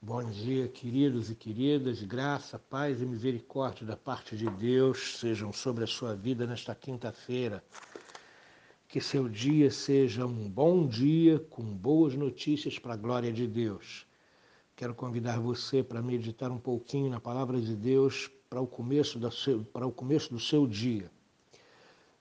[0.00, 2.04] Bom dia, queridos e queridas.
[2.04, 7.64] Graça, paz e misericórdia da parte de Deus sejam sobre a sua vida nesta quinta-feira.
[8.86, 14.06] Que seu dia seja um bom dia com boas notícias para a glória de Deus.
[14.76, 19.32] Quero convidar você para meditar um pouquinho na palavra de Deus para o começo, da
[19.32, 21.10] seu, para o começo do seu dia.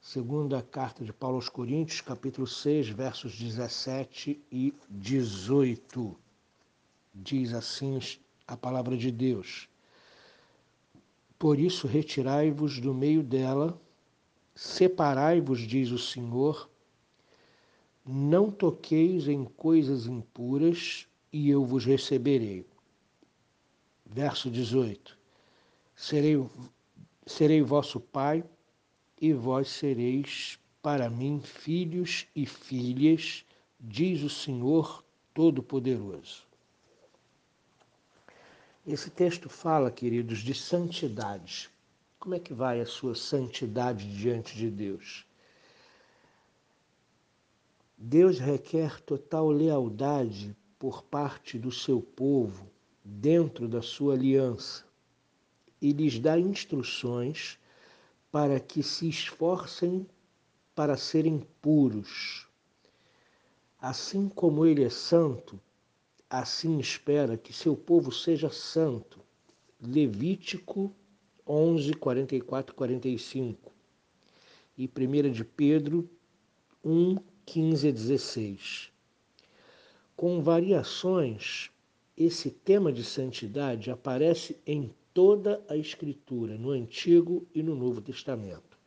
[0.01, 6.26] Segunda carta de Paulo aos Coríntios, capítulo 6, versos 17 e 18
[7.23, 7.99] diz assim
[8.47, 9.67] a palavra de Deus.
[11.37, 13.79] Por isso, retirai-vos do meio dela,
[14.55, 16.69] separai-vos, diz o Senhor,
[18.05, 22.65] não toqueis em coisas impuras, e eu vos receberei.
[24.05, 25.17] Verso 18:
[25.95, 26.43] Serei,
[27.25, 28.43] serei vosso Pai,
[29.19, 33.43] e vós sereis para mim filhos e filhas,
[33.79, 36.47] diz o Senhor Todo-Poderoso.
[38.87, 41.69] Esse texto fala, queridos, de santidade.
[42.17, 45.25] Como é que vai a sua santidade diante de Deus?
[47.97, 52.71] Deus requer total lealdade por parte do seu povo
[53.03, 54.85] dentro da sua aliança
[55.81, 57.59] e lhes dá instruções
[58.31, 60.07] para que se esforcem
[60.73, 62.47] para serem puros.
[63.81, 65.59] Assim como ele é santo,
[66.29, 69.19] assim espera que seu povo seja santo.
[69.81, 70.93] Levítico
[71.47, 73.71] 11, 44 45.
[74.77, 76.09] E 1 de Pedro
[76.83, 78.91] 1, 15 a 16.
[80.15, 81.71] Com variações,
[82.17, 88.77] esse tema de santidade aparece em toda a Escritura, no Antigo e no Novo Testamento.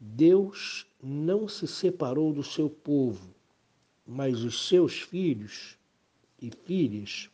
[0.00, 3.34] Deus não se separou do seu povo,
[4.06, 5.77] mas os seus filhos
[6.40, 7.30] e filhas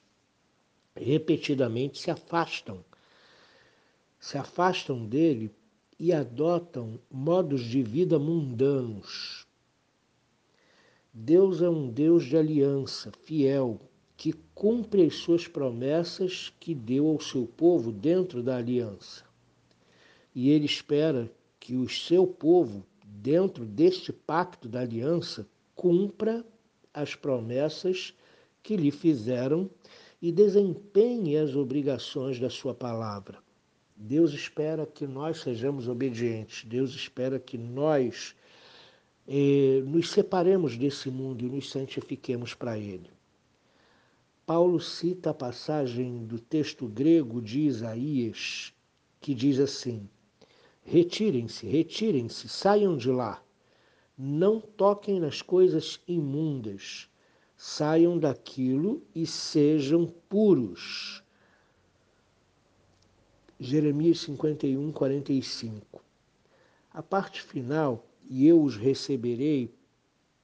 [0.97, 2.85] repetidamente se afastam,
[4.19, 5.51] se afastam dele
[5.99, 9.47] e adotam modos de vida mundanos.
[11.13, 13.81] Deus é um Deus de aliança, fiel,
[14.17, 19.25] que cumpre as suas promessas que deu ao seu povo dentro da aliança.
[20.35, 26.45] E ele espera que o seu povo, dentro deste pacto da aliança, cumpra
[26.93, 28.15] as promessas
[28.65, 29.71] que lhe fizeram
[30.23, 33.39] e desempenhe as obrigações da sua palavra.
[33.95, 38.35] Deus espera que nós sejamos obedientes, Deus espera que nós
[39.29, 43.11] eh, nos separemos desse mundo e nos santifiquemos para Ele.
[44.47, 48.73] Paulo cita a passagem do texto grego de Isaías,
[49.21, 50.09] que diz assim:
[50.83, 53.43] Retirem-se, retirem-se, saiam de lá,
[54.17, 57.11] não toquem nas coisas imundas
[57.67, 61.23] saiam daquilo e sejam puros.
[63.59, 66.05] Jeremias 51, 45.
[66.93, 69.75] A parte final, e eu os receberei,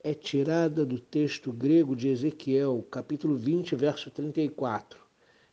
[0.03, 4.98] é tirada do texto grego de Ezequiel, capítulo 20, verso 34,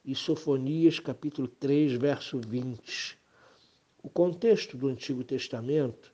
[0.06, 3.20] e Sofonias, capítulo 3, verso 20.
[4.02, 6.14] O contexto do Antigo Testamento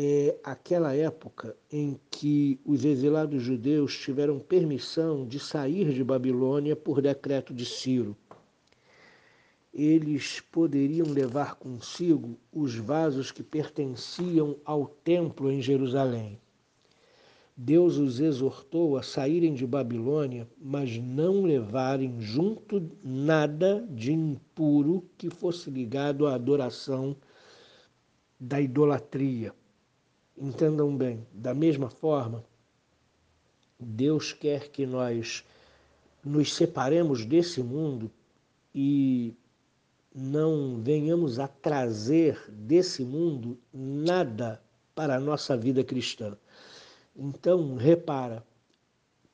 [0.00, 7.02] é aquela época em que os exilados judeus tiveram permissão de sair de Babilônia por
[7.02, 8.16] decreto de Ciro.
[9.74, 16.38] Eles poderiam levar consigo os vasos que pertenciam ao templo em Jerusalém.
[17.56, 25.28] Deus os exortou a saírem de Babilônia, mas não levarem junto nada de impuro que
[25.28, 27.16] fosse ligado à adoração
[28.38, 29.52] da idolatria.
[30.40, 32.44] Entendam bem, da mesma forma,
[33.78, 35.44] Deus quer que nós
[36.24, 38.08] nos separemos desse mundo
[38.72, 39.34] e
[40.14, 44.62] não venhamos a trazer desse mundo nada
[44.94, 46.36] para a nossa vida cristã.
[47.16, 48.46] Então, repara,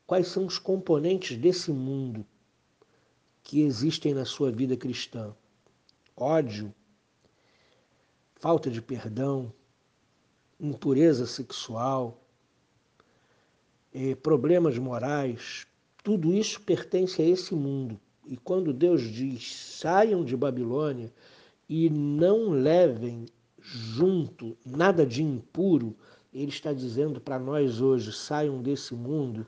[0.07, 2.25] quais são os componentes desse mundo
[3.43, 5.35] que existem na sua vida cristã?
[6.17, 6.75] Ódio,
[8.37, 9.53] falta de perdão,
[10.65, 12.21] impureza sexual,
[14.23, 15.67] problemas morais,
[16.03, 18.01] tudo isso pertence a esse mundo.
[18.27, 21.13] E quando Deus diz saiam de Babilônia
[21.69, 23.27] e não levem
[23.59, 25.95] junto nada de impuro,
[26.33, 29.47] Ele está dizendo para nós hoje: saiam desse mundo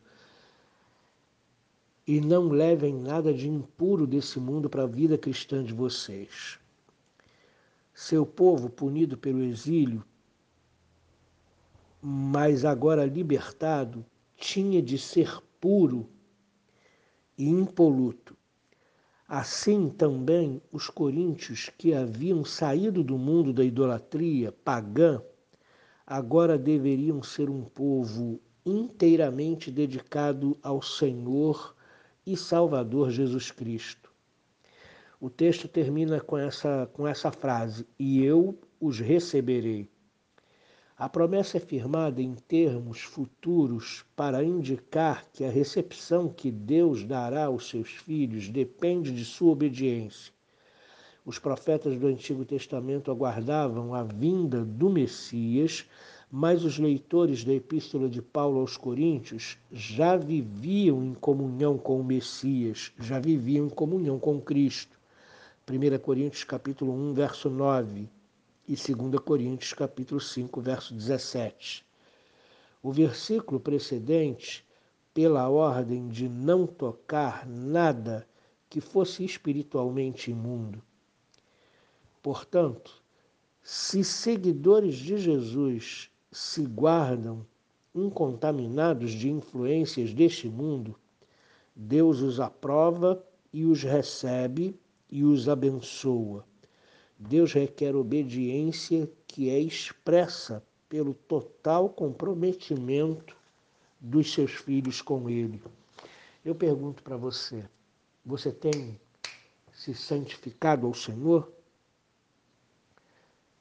[2.06, 6.58] e não levem nada de impuro desse mundo para a vida cristã de vocês.
[7.94, 10.04] Seu povo punido pelo exílio
[12.00, 14.04] mas agora libertado,
[14.37, 16.08] tinha de ser puro
[17.37, 18.37] e impoluto.
[19.28, 25.20] Assim também os coríntios que haviam saído do mundo da idolatria pagã,
[26.06, 31.75] agora deveriam ser um povo inteiramente dedicado ao Senhor
[32.25, 34.12] e Salvador Jesus Cristo.
[35.20, 39.88] O texto termina com essa, com essa frase: E eu os receberei.
[40.98, 47.44] A promessa é firmada em termos futuros para indicar que a recepção que Deus dará
[47.44, 50.32] aos seus filhos depende de sua obediência.
[51.22, 55.84] Os profetas do Antigo Testamento aguardavam a vinda do Messias,
[56.31, 62.04] mas os leitores da Epístola de Paulo aos Coríntios já viviam em comunhão com o
[62.04, 64.98] Messias, já viviam em comunhão com Cristo.
[65.70, 68.15] 1 Coríntios capítulo 1, verso 9
[68.68, 71.86] e 2 Coríntios capítulo 5, verso 17.
[72.82, 74.66] O versículo precedente,
[75.14, 78.26] pela ordem de não tocar nada
[78.68, 80.82] que fosse espiritualmente imundo.
[82.20, 83.00] Portanto,
[83.62, 87.46] se seguidores de Jesus se guardam
[87.94, 90.98] incontaminados de influências deste mundo,
[91.74, 94.78] Deus os aprova e os recebe
[95.10, 96.44] e os abençoa.
[97.18, 103.36] Deus requer obediência que é expressa pelo total comprometimento
[104.00, 105.62] dos seus filhos com Ele.
[106.44, 107.64] Eu pergunto para você:
[108.24, 109.00] você tem
[109.72, 111.52] se santificado ao Senhor?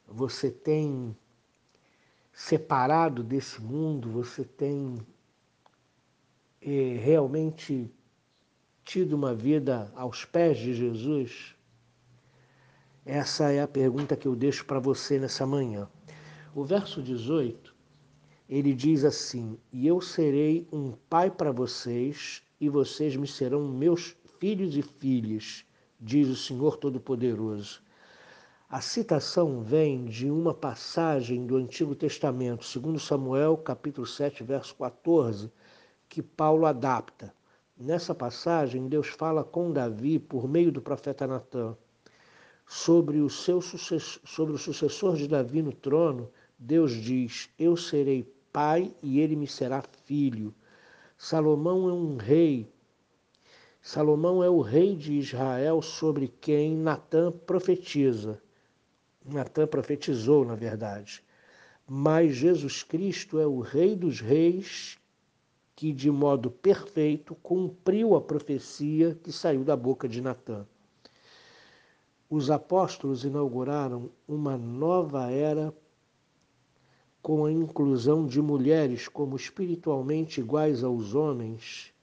[0.07, 1.15] Você tem
[2.31, 4.11] separado desse mundo?
[4.11, 4.99] Você tem
[6.61, 7.89] é, realmente
[8.83, 11.54] tido uma vida aos pés de Jesus?
[13.07, 15.87] Essa é a pergunta que eu deixo para você nessa manhã.
[16.55, 17.75] O verso 18,
[18.49, 24.17] ele diz assim: E eu serei um pai para vocês, e vocês me serão meus
[24.39, 25.63] filhos e filhas,
[26.01, 27.83] diz o Senhor Todo-Poderoso.
[28.67, 35.51] A citação vem de uma passagem do Antigo Testamento, segundo Samuel, capítulo 7, verso 14,
[36.09, 37.31] que Paulo adapta.
[37.77, 41.77] Nessa passagem, Deus fala com Davi por meio do profeta Natan
[42.65, 48.93] sobre o seu sobre o sucessor de Davi no trono, Deus diz: Eu serei pai
[49.03, 50.53] e ele me será filho.
[51.17, 52.67] Salomão é um rei.
[53.81, 58.41] Salomão é o rei de Israel sobre quem Natã profetiza.
[59.23, 61.23] Natã profetizou, na verdade.
[61.87, 64.97] Mas Jesus Cristo é o rei dos reis
[65.75, 70.65] que de modo perfeito cumpriu a profecia que saiu da boca de Natã
[72.29, 75.73] os apóstolos inauguraram uma nova era
[77.21, 81.93] com a inclusão de mulheres como espiritualmente iguais aos homens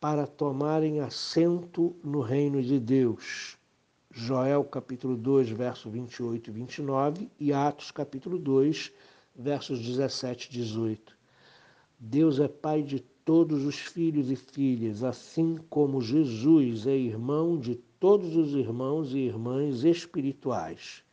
[0.00, 3.56] para tomarem assento no reino de Deus.
[4.10, 8.92] Joel capítulo 2, verso 28 e 29 e Atos capítulo 2,
[9.36, 11.16] versos 17 e 18.
[11.98, 17.78] Deus é pai de todos os filhos e filhas, assim como Jesus é irmão de
[18.00, 21.04] todos os irmãos e irmãs espirituais.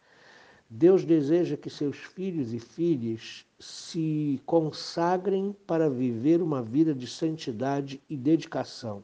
[0.69, 8.01] Deus deseja que seus filhos e filhas se consagrem para viver uma vida de santidade
[8.09, 9.03] e dedicação.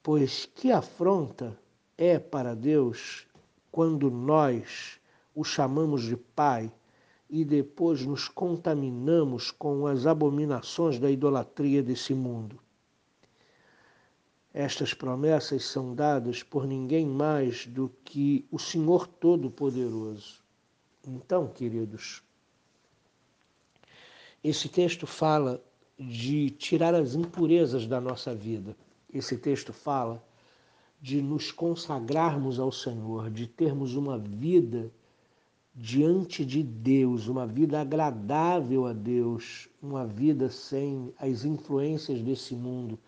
[0.00, 1.58] Pois que afronta
[1.96, 3.26] é para Deus
[3.70, 5.00] quando nós
[5.34, 6.72] o chamamos de Pai
[7.28, 12.58] e depois nos contaminamos com as abominações da idolatria desse mundo.
[14.58, 20.42] Estas promessas são dadas por ninguém mais do que o Senhor Todo-Poderoso.
[21.06, 22.24] Então, queridos,
[24.42, 25.62] esse texto fala
[25.96, 28.76] de tirar as impurezas da nossa vida.
[29.14, 30.20] Esse texto fala
[31.00, 34.90] de nos consagrarmos ao Senhor, de termos uma vida
[35.72, 42.98] diante de Deus, uma vida agradável a Deus, uma vida sem as influências desse mundo,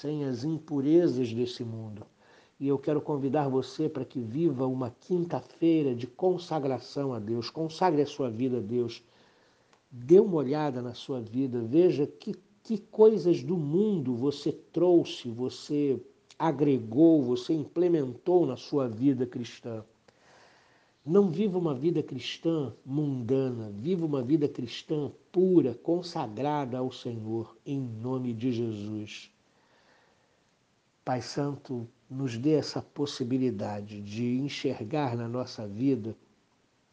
[0.00, 2.04] sem as impurezas desse mundo.
[2.58, 7.50] E eu quero convidar você para que viva uma quinta-feira de consagração a Deus.
[7.50, 9.02] Consagre a sua vida a Deus.
[9.90, 16.00] Dê uma olhada na sua vida, veja que, que coisas do mundo você trouxe, você
[16.36, 19.84] agregou, você implementou na sua vida cristã.
[21.06, 27.78] Não viva uma vida cristã mundana, viva uma vida cristã pura, consagrada ao Senhor, em
[27.78, 29.30] nome de Jesus.
[31.04, 36.16] Pai Santo, nos dê essa possibilidade de enxergar na nossa vida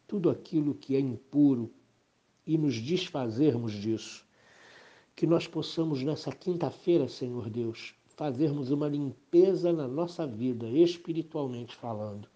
[0.06, 1.72] tudo aquilo que é impuro
[2.46, 4.26] e nos desfazermos disso.
[5.16, 12.28] Que nós possamos, nessa quinta-feira, Senhor Deus, fazermos uma limpeza na nossa vida, espiritualmente falando.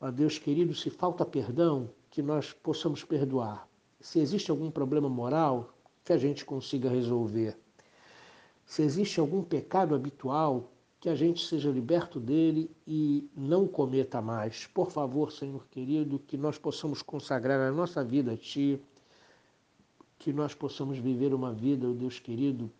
[0.00, 3.68] Ó Deus querido, se falta perdão, que nós possamos perdoar.
[4.00, 7.58] Se existe algum problema moral, que a gente consiga resolver.
[8.64, 14.66] Se existe algum pecado habitual, que a gente seja liberto dele e não cometa mais.
[14.66, 18.80] Por favor, Senhor querido, que nós possamos consagrar a nossa vida a Ti,
[20.18, 22.70] que nós possamos viver uma vida, oh Deus querido,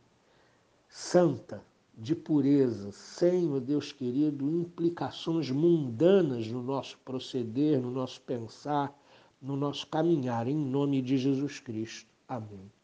[0.88, 1.62] santa,
[1.96, 8.96] de pureza, sem, oh Deus querido, implicações mundanas no nosso proceder, no nosso pensar,
[9.40, 12.08] no nosso caminhar, em nome de Jesus Cristo.
[12.28, 12.77] Amém.